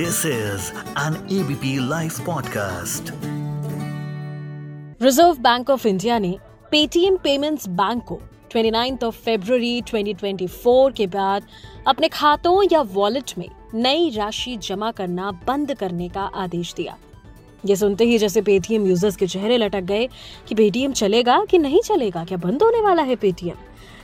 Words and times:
This 0.00 0.24
is 0.24 0.72
an 0.96 1.16
ABP 1.28 1.70
Life 1.90 2.18
podcast. 2.18 3.10
Reserve 5.02 5.34
Bank 5.34 5.70
of 5.70 5.88
India 5.88 6.18
ने 6.18 6.38
Paytm 6.70 7.16
payments 7.16 7.68
bank 7.68 8.02
को 8.04 8.20
29 8.56 9.04
of 9.04 9.16
फरवरी 9.16 9.82
2024 9.82 10.92
के 10.96 11.06
बाद 11.06 11.42
अपने 11.86 12.08
खातों 12.08 12.68
या 12.72 12.80
वॉलेट 12.80 13.32
में 13.38 13.48
नई 13.74 14.10
राशि 14.10 14.56
जमा 14.56 14.90
करना 14.90 15.30
बंद 15.30 15.74
करने 15.74 16.08
का 16.08 16.22
आदेश 16.22 16.74
दिया 16.74 16.96
ये 17.66 17.76
सुनते 17.76 18.04
ही 18.04 18.18
जैसे 18.18 18.42
पेटीएम 18.42 18.86
यूज़र्स 18.86 19.16
के 19.16 19.26
चेहरे 19.26 19.58
लटक 19.58 19.82
गए 19.82 20.08
कि 20.48 20.54
पेटीएम 20.54 20.92
चलेगा 20.92 21.44
कि 21.44 21.58
नहीं 21.58 21.80
चलेगा, 21.80 22.24
क्या 22.24 22.38
बंद 22.38 22.62
होने 22.62 22.80
वाला 22.80 23.02
है 23.02 23.16
पेटीएम 23.16 23.56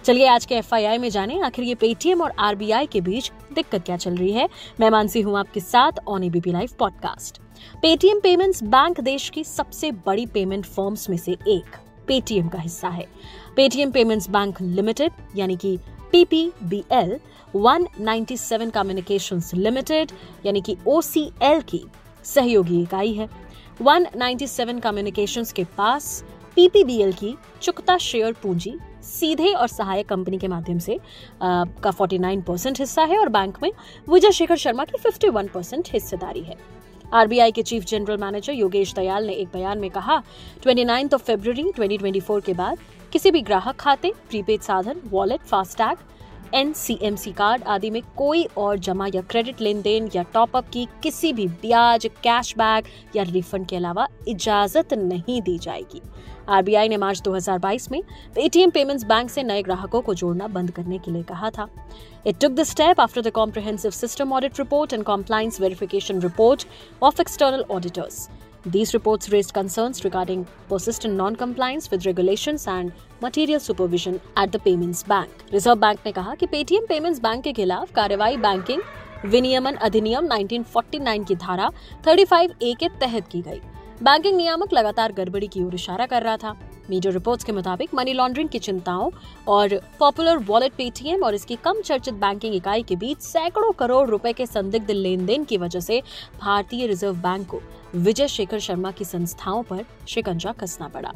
चलिए 0.07 0.27
आज 0.27 0.45
के 0.47 0.55
एफआईआई 0.55 0.99
में 0.99 1.09
जाने, 1.11 1.41
आखिर 1.41 1.65
ये 1.65 1.75
पेटीएम 1.75 2.21
और 2.23 2.33
आरबीआई 2.39 2.87
के 2.87 3.01
बीच 3.01 3.31
दिक्कत 3.53 3.85
क्या 3.85 3.97
चल 3.97 4.17
रही 4.17 4.33
है? 4.33 4.49
मैं 4.81 4.91
मानसी 4.91 5.21
हूँ 5.21 5.39
आपके 5.39 5.61
साथ 5.61 5.93
on 6.09 6.25
ABP 6.25 6.51
live 6.51 6.71
podcast 6.79 7.39
Paytm 7.83 8.21
Payments 8.21 8.63
Bank 8.63 9.01
देश 9.01 9.29
की 9.29 9.45
सबसे 9.45 9.91
बड़ी 10.07 10.27
पेमेंट 10.27 10.67
फर्म्स 10.67 11.11
में 11.11 11.17
से 11.17 11.33
एक 11.33 11.77
पेटीएम 12.07 12.49
का 12.49 12.59
हिस्सा 12.59 12.89
है। 12.89 13.07
पेटीएम 13.57 13.91
पेमेंट्स 13.91 14.31
बैंक 14.31 14.63
लिमिटेड 14.63 15.13
यानी 15.37 15.57
कि 15.57 15.79
पीपीबीएल 16.13 17.19
197 17.57 18.71
कम्युनिकेशंस 18.71 19.55
लिमिटेड 19.55 20.13
यानी 20.47 20.61
कि 20.61 20.77
ओसीएल 20.87 21.61
की 21.61 21.85
सहयोगी 22.25 22.83
इकाई 22.83 23.13
है। 23.13 23.29
197 23.83 24.81
कम्युनिकेशंस 24.81 25.53
के 25.53 25.65
पास 25.65 26.25
पीपीबीएल 26.55 27.13
की 27.13 27.37
चुकता 27.63 27.99
शेयर 27.99 28.33
पूंजी 28.33 28.79
सीधे 29.07 29.53
और 29.53 29.69
सहायक 29.69 30.09
कंपनी 30.09 30.39
के 30.39 30.49
माध्यम 30.49 30.79
से 30.79 30.99
का 31.43 31.91
49 31.93 32.43
परसेंट 32.43 32.79
हिस्सा 32.81 33.03
है 33.03 33.19
और 33.19 33.29
बैंक 33.29 33.59
में 33.63 33.71
विजय 34.09 34.33
शेखर 34.33 34.57
शर्मा 34.57 34.85
की 34.85 34.99
51 35.01 35.49
परसेंट 35.49 35.89
हिस्सेदारी 35.93 36.41
है। 36.41 36.57
आरबीआई 37.15 37.53
के 37.53 37.63
chief 37.63 37.85
general 37.85 38.17
manager 38.17 38.53
Yogesh 38.53 38.95
Dayal 38.95 39.27
ने 39.27 39.33
एक 39.33 39.49
बयान 39.53 39.79
में 39.79 39.91
कहा 39.91 40.23
29 40.67 41.15
ऑफ़ 41.15 41.23
फेब्रवरी 41.23 41.65
2024 41.79 42.45
के 42.47 42.53
बाद 42.53 42.79
किसी 43.13 43.31
भी 43.31 43.41
ग्राहक 43.41 43.77
खाते, 43.77 44.13
प्रीपेड 44.29 44.61
साधन, 44.61 45.01
वॉलेट, 45.11 45.41
फास्टैग 45.41 45.97
एनसीएमसी 46.55 47.33
कार्ड 47.33 47.63
आदि 47.63 47.91
में 47.91 48.01
कोई 48.17 48.45
और 48.57 48.79
जमा 48.79 49.07
या 49.15 49.23
क्रेडिट 49.23 49.61
लेन 49.61 49.81
देन 49.83 50.09
या 50.15 50.23
टॉपअप 50.35 50.69
की 50.73 50.87
किसी 51.03 51.33
भी 51.33 51.47
ब्याज, 51.47 52.07
कैशबैक 52.23 52.85
या 53.17 53.23
रिफंड 53.23 53.67
के 53.67 53.77
अलावा 53.77 54.07
इजाज़त 54.29 54.95
नहीं 54.95 55.41
दी 55.43 55.59
जाएगी। 55.59 56.03
आरबीआई 56.49 56.89
ने 56.89 56.97
मार्च 56.97 57.21
2022 57.23 57.91
में 57.93 58.01
पेटीएम 58.35 58.71
पेमेंट्स 58.71 59.05
बैंक 59.05 59.31
से 59.31 59.43
नए 59.43 59.63
ग्राहकों 59.63 60.01
को 60.01 60.15
जोड़ना 60.15 60.47
बंद 60.49 60.71
करने 60.71 60.99
के 60.99 61.11
लिए 61.11 61.23
कहा 61.23 61.51
था। 61.51 61.69
It 62.27 62.41
took 62.41 62.53
the 62.53 62.63
step 62.63 63.01
after 63.01 63.23
the 63.23 63.31
comprehensive 63.33 63.91
system 63.91 64.33
audit 64.33 64.59
report 64.59 64.93
and 64.93 65.05
compliance 65.05 65.61
verification 65.61 66.21
report 66.23 66.67
of 67.03 67.21
external 67.21 67.65
auditors 67.71 68.29
These 68.67 68.95
reports 68.95 69.31
raised 69.31 69.53
concerns 69.55 70.05
regarding 70.05 70.45
persistent 70.69 71.15
non-compliance 71.15 71.89
with 71.89 72.05
regulations 72.05 72.67
and 72.67 72.93
material 73.23 73.61
supervision 73.61 74.21
at 74.37 74.51
the 74.51 74.59
Payments 74.59 75.05
Bank. 75.05 75.45
Reserve 75.53 75.81
Bank 75.81 76.01
ने 76.07 76.13
कहा 76.13 76.35
कि 76.35 76.47
Paytm 76.47 76.89
Payments 76.89 77.21
Bank 77.21 77.45
के 77.45 77.53
खिलाफ 77.53 77.93
कार्रवाई 77.95 78.37
banking 78.37 78.83
विनियमन 79.27 79.75
अधिनियम 79.89 80.27
1949 80.29 81.27
की 81.29 81.35
धारा 81.37 81.71
35 82.07 82.55
ए 82.63 82.75
के 82.81 82.89
तहत 83.01 83.29
की 83.33 83.43
गई 83.43 83.61
बैंकिंग 84.03 84.37
नियामक 84.37 84.73
लगातार 84.73 85.13
गड़बड़ी 85.13 85.47
की 85.47 85.63
ओर 85.65 85.75
इशारा 85.75 86.07
कर 86.07 86.23
रहा 86.23 86.37
था 86.37 86.57
मीडिया 86.91 87.13
रिपोर्ट्स 87.13 87.45
के 87.45 87.53
मुताबिक 87.53 87.95
मनी 87.95 88.13
लॉन्ड्रिंग 88.13 88.49
की 88.49 88.59
चिंताओं 88.59 89.11
और 89.49 89.81
पॉपुलर 89.99 90.37
वॉलेट 90.37 90.73
पेटीएम 90.73 91.23
और 91.23 91.35
इसकी 91.35 91.57
कम 91.57 91.81
चर्चित 91.81 92.15
बैंकिंग 92.15 92.55
इकाई 92.55 92.83
के 92.83 92.97
बीच 92.97 93.19
सैकड़ों 93.19 93.73
करोड़ 93.73 94.09
रुपए 94.09 94.33
के 94.33 94.47
संदिग्ध 94.47 94.91
लेन 94.91 95.27
देन 95.27 95.45
की 95.45 95.57
वजह 95.57 95.81
से 95.81 96.03
भारतीय 96.41 96.87
रिज़र्व 96.87 97.15
बैंक 97.15 97.49
को 97.49 97.61
विजय 97.95 98.29
शेखर 98.29 98.59
शर्मा 98.59 98.91
की 98.91 99.05
संस्थाओं 99.05 99.63
पर 99.63 99.85
शिकंजा 100.09 100.53
कसना 100.53 100.89
पड़ा। 100.89 101.13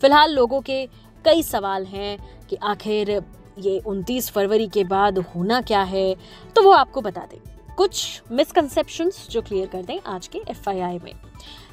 फ़िलहाल 0.00 0.32
लोगों 0.32 0.60
के 0.60 0.86
कई 1.24 1.42
सवाल 1.42 1.84
हैं 1.84 2.18
कि 2.50 2.56
आखिर 2.56 3.10
ये 3.58 3.80
29 3.86 4.30
फरवरी 4.30 4.66
के 4.66 4.84
बाद 4.84 5.18
होना 5.18 5.60
क्या 5.60 5.82
है? 5.82 6.16
तो 6.56 6.62
वो 6.62 6.70
आपको 6.70 7.00
बता 7.00 7.20
दें। 7.20 7.38
कुछ 7.76 8.22
मिसकंसेप्शंस 8.32 9.28
जो 9.30 9.42
क्लियर 9.42 9.66
कर 9.66 9.82
दें 9.82 10.00
आज 10.06 10.26
के 10.26 10.38
एफआईआई 10.48 10.98
में। 10.98 11.12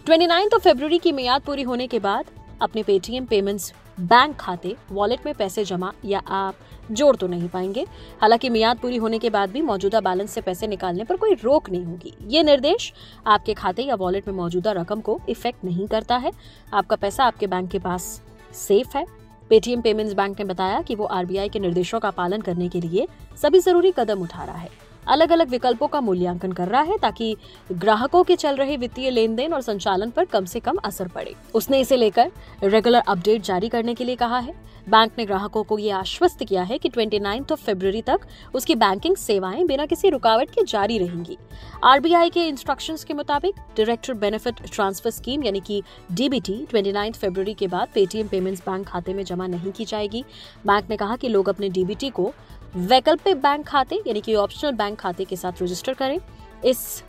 29 0.05 0.59
फरवरी 0.59 0.97
की 0.97 1.11
मियाद 1.11 1.41
पूरी 1.41 1.63
होने 1.63 1.87
के 1.87 1.99
बाद 1.99 2.25
अपने 2.61 2.83
पेटीएम 2.83 3.25
पेमेंट्स 3.25 3.73
बैंक 3.99 4.35
खाते 4.35 4.75
वॉलेट 4.91 5.25
में 5.25 5.33
पैसे 5.35 5.63
जमा 5.65 5.91
या 6.05 6.19
आप 6.27 6.55
जोड़ 6.91 7.15
तो 7.15 7.27
नहीं 7.27 7.47
पाएँगे। 7.49 7.85
हालाँकि 8.21 8.49
मियाद 8.49 8.77
पूरी 8.77 8.97
होने 8.97 9.19
के 9.19 9.29
बाद 9.29 9.49
भी 9.49 9.61
मौजूदा 9.61 10.01
बैलेंस 10.01 10.31
से 10.31 10.41
पैसे 10.41 10.67
निकालने 10.67 11.03
पर 11.03 11.15
कोई 11.15 11.33
रोक 11.33 11.69
नहीं 11.69 11.85
होगी। 11.85 12.13
ये 12.27 12.43
निर्देश 12.43 12.91
आपके 13.27 13.53
खाते 13.53 13.83
या 13.83 13.95
वॉलेट 13.95 14.27
में 14.27 14.35
मौजूदा 14.35 14.71
रकम 14.71 15.01
को 15.01 15.19
इफ़ेक्ट 15.29 15.65
नहीं 15.65 15.87
करता 15.87 16.17
है। 16.17 16.31
आपका 16.73 16.95
पैसा 16.95 17.23
आपके 17.23 17.47
बैंक 17.47 17.69
के 17.71 17.79
पास 17.79 18.21
सेफ़ 18.57 18.97
है। 18.97 19.05
पेटीएम 19.51 19.81
पेमेंट्स 19.81 20.13
बैंक 20.13 20.39
ने 20.39 20.45
बताया 20.45 20.81
कि 20.81 20.95
वो 20.95 21.05
आरबीआई 21.05 21.49
के 21.49 21.59
निर्देशों 21.59 21.99
का 21.99 22.09
पालन 22.11 22.41
करने 22.41 22.69
के 22.69 22.81
लिए 22.81 23.07
सभी 23.41 23.59
ज़रूरी 23.59 23.93
कदम 23.97 24.21
उठा 24.21 24.43
रहा 24.43 24.57
है। 24.57 24.69
अलग 25.07 25.31
अलग 25.31 25.49
विकल्पों 25.49 25.87
का 25.87 26.01
मूल्यांकन 26.01 26.51
कर 26.51 26.67
रहा 26.67 26.81
है 26.81 26.97
ताकि 26.97 27.35
ग्राहकों 27.71 28.23
के 28.23 28.35
चल 28.35 28.55
रहे 28.55 28.77
वित्तीय 28.77 29.09
लेन 29.09 29.35
देन 29.35 29.53
और 29.53 29.61
संचालन 29.61 30.09
पर 30.09 30.25
कम 30.25 30.45
से 30.45 30.59
कम 30.59 30.77
असर 30.83 31.07
पड़े। 31.07 31.35
उसने 31.55 31.79
इसे 31.79 31.97
लेकर 31.97 32.31
रेगुलर 32.63 32.99
अपडेट 32.99 33.41
जारी 33.41 33.69
करने 33.69 33.93
के 33.93 34.03
लिए 34.03 34.15
कहा 34.15 34.39
है। 34.39 34.61
बैंक 34.89 35.11
ने 35.17 35.25
ग्राहकों 35.25 35.63
को 35.63 35.77
ये 35.79 35.89
आश्वस्त 35.91 36.43
किया 36.43 36.63
है 36.63 36.77
कि 36.77 36.89
29 36.89 37.51
ऑफ़ 37.51 37.61
फरवरी 37.63 38.01
तक 38.01 38.19
उसकी 38.53 38.75
बैंकिंग 38.75 39.15
सेवाएँ 39.15 39.65
बिना 39.65 39.85
किसी 39.85 40.09
रुकावट 40.09 40.49
के 40.49 40.63
जारी 40.63 40.97
रहेंगी। 40.97 41.37
आरबीआई 41.83 42.29
के 42.29 42.43
इंस्ट्रक्शन 42.47 42.97
के 43.07 43.13
मुताबिक 43.13 43.55
डायरेक्टर 43.77 44.13
बेनिफिट 44.13 44.61
ट्रांसफ़र 44.73 45.11
स्कीम 45.11 45.43
यानी 45.43 45.59
कि 45.59 45.81
डीबीटी 46.11 46.65
29 46.65 47.17
फरवरी 47.17 47.53
के 47.53 47.67
बाद 47.67 47.87
पेटीएम 47.93 48.27
पेमेंट्स 48.27 48.61
बैंक 48.61 48.87
खाते 48.87 49.13
में 49.13 49.23
जमा 49.23 49.47
नहीं 49.47 49.71
की 49.71 49.85
जाएगी। 49.85 50.23
बैंक 50.65 50.89
ने 50.89 50.97
कहा 50.97 51.15
कि 51.15 51.27
लोग 51.27 51.49
अपने 51.49 51.69
डीबीटी 51.69 52.09
को 52.09 52.33
वैकल्पिक 52.75 53.35
बैंक 53.35 53.65
खाते, 53.65 54.01
यानी 54.07 54.21
कि 54.21 54.35
ऑप्शनल 54.35 54.71
बैंक 54.71 54.99
खाते 54.99 55.25
के 55.25 55.35
साथ 55.35 55.51
रजिस्टर 55.61 55.93
करें। 55.93 56.19
इस 56.65 57.03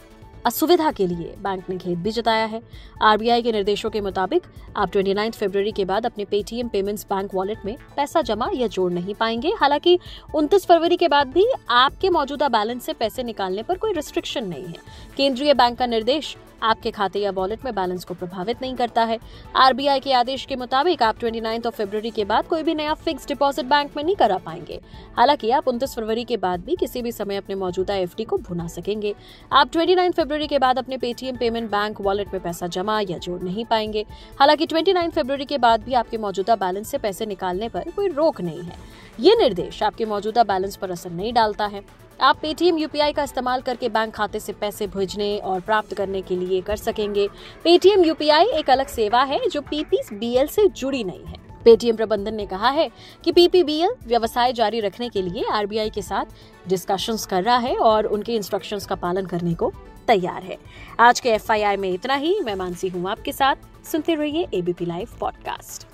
असुविधा 0.46 0.90
के 0.90 1.06
लिए 1.06 1.34
बैंक 1.38 1.70
ने 1.70 1.78
खेद 1.78 1.98
भी 1.98 2.10
जताया 2.10 2.44
है। 2.44 2.62
आरबीआई 3.02 3.42
के 3.42 3.52
निर्देशों 3.52 3.90
के 3.90 4.00
मुताबिक, 4.00 4.42
आप 4.76 4.92
ट्वेंटी 4.92 5.14
29 5.14 5.34
फरवरी 5.34 5.72
के 5.72 5.84
बाद 5.84 6.06
अपने 6.06 6.24
पेटीएम 6.24 6.68
पेमेंट्स 6.68 7.04
बैंक 7.04 7.34
वॉलेट 7.34 7.58
में 7.64 7.76
पैसा 7.96 8.22
जमा 8.22 8.50
या 8.54 8.66
जोड़ 8.66 8.92
नहीं 8.92 9.14
पाएँगे। 9.14 9.48
हालाँकि 9.48 9.98
29 10.34 10.66
फरवरी 10.66 10.96
के 10.96 11.08
बाद 11.08 11.28
भी 11.28 11.46
आपके 11.70 12.10
मौजूदा 12.10 12.48
बैलेंस 12.48 12.84
से 12.84 12.92
पैसे 12.92 13.22
निकालने 13.22 13.62
पर 13.62 13.78
कोई 13.78 13.92
रिस्ट्रिक्शन 13.92 14.44
नहीं 14.44 14.66
है। 14.66 14.76
केंद्रीय 15.16 15.54
बैंक 15.54 15.78
का 15.78 15.86
निर्देश 15.86 16.36
आपके 16.64 16.90
खाते 16.90 17.18
या 17.18 17.30
वॉलेट 17.30 17.64
में 17.64 17.74
बैलेंस 17.74 18.04
को 18.04 18.14
प्रभावित 18.14 18.62
नहीं 18.62 18.74
करता 18.74 19.04
है। 19.04 19.18
आरबीआई 19.56 20.00
के 20.00 20.12
आदेश 20.12 20.44
के 20.44 20.56
मुताबिक 20.56 21.02
आप 21.02 21.18
29 21.18 21.66
ऑफ़ 21.66 21.74
फरवरी 21.74 22.10
के 22.10 22.24
बाद 22.24 22.46
कोई 22.46 22.62
भी 22.62 22.74
नया 22.74 22.94
फिक्स 22.94 23.28
डिपॉजिट 23.28 23.66
बैंक 23.66 23.96
में 23.96 24.04
नहीं 24.04 24.16
करा 24.16 24.38
पाएँगे। 24.38 24.80
हालाँकि 25.16 25.50
आप 25.50 25.68
उनतीस 25.68 25.94
फरवरी 25.94 26.24
के 26.24 26.36
बाद 26.36 26.64
भी 26.64 26.76
किसी 26.76 27.02
भी 27.02 27.12
समय 27.12 27.36
अपने 27.36 27.54
मौजूदा 27.54 27.94
एफडी 27.94 28.24
को 28.24 28.38
भुना 28.38 28.66
सकेंगे। 28.66 29.14
आप 29.52 29.70
29 29.70 30.12
फरवरी 30.12 30.46
के 30.46 30.58
बाद 30.58 30.78
अपने 30.78 30.96
पेटीएम 30.96 31.36
पेमेंट 31.36 31.70
बैंक 31.70 32.00
वॉलेट 32.00 32.32
में 32.32 32.42
पैसा 32.42 32.66
जमा 32.66 33.00
या 33.00 33.18
जोड़ 33.18 33.40
नहीं 33.42 33.64
पाएँगे। 33.64 34.06
हालाँकि 34.40 34.66
29 34.66 35.10
फरवरी 35.10 35.44
के 35.44 35.58
बाद 35.58 35.82
भी 35.82 35.94
आपके 35.94 36.18
मौजूदा 36.18 36.56
बैलेंस 36.56 36.88
से 36.88 36.98
पैसे 36.98 37.26
निकालने 37.26 37.68
पर 37.68 37.90
कोई 37.96 38.08
रोक 38.08 38.40
नहीं 38.40 38.62
है। 38.62 38.78
ये 39.20 39.34
निर्देश 39.34 39.82
आपके 39.82 40.04
मौजूदा 40.04 40.44
बैलेंस 40.44 40.76
पर 40.76 40.90
असर 40.90 41.10
नहीं 41.10 41.32
डालता 41.32 41.66
है। 41.66 41.80
आप 42.20 42.38
पेटीएम 42.42 42.76
यूपीआई 42.78 43.12
का 43.12 43.22
इस्तेमाल 43.22 43.60
करके 43.60 43.88
बैंक 43.88 44.14
खाते 44.14 44.40
से 44.40 44.52
पैसे 44.52 44.86
भेजने 44.86 45.36
और 45.38 45.60
प्राप्त 45.60 45.94
करने 45.94 46.20
के 46.22 46.36
लिए 46.36 46.60
कर 46.60 46.76
सकेंगे। 46.76 47.26
पेटीएम 47.64 48.04
यूपीआई 48.04 48.46
एक 48.48 48.70
अलग 48.70 48.86
सेवा 48.86 49.22
है 49.22 49.48
जो 49.48 49.60
पीपीबीएल 49.60 50.46
से 50.46 50.68
जुड़ी 50.68 51.02
नहीं 51.04 51.24
है। 51.24 51.42
पेटीएम 51.64 51.96
प्रबंधन 51.96 52.34
ने 52.34 52.46
कहा 52.46 52.68
है 52.68 52.90
कि 53.24 53.32
पीपीबीएल 53.32 53.94
व्यवसाय 54.06 54.52
जारी 54.52 54.80
रखने 54.80 55.08
के 55.08 55.22
लिए 55.22 55.44
आरबीआई 55.52 55.90
के 55.90 56.02
साथ 56.02 56.68
डिस्कशंस 56.68 57.26
कर 57.26 57.42
रहा 57.42 57.56
है 57.56 57.76
और 57.76 58.06
उनके 58.06 58.36
इंस्ट्रक्शंस 58.36 58.86
का 58.86 58.94
पालन 58.94 59.26
करने 59.26 59.54
को 59.54 59.72
तैयार 60.06 60.42
है। 60.42 60.58
आज 61.00 61.20
के 61.20 61.30
एफआईआई 61.30 61.76
में 61.76 61.90
इतना 61.90 62.14
ही। 62.14 62.38
मैं 62.40 62.54
मानसी 62.54 62.88
हूँ 62.88 63.10
आपके 63.10 63.32
साथ। 63.32 63.86
सुनते 63.86 64.14
रहिए 64.14 64.46
ABP 64.54 64.86
live 64.86 65.16
podcast 65.20 65.93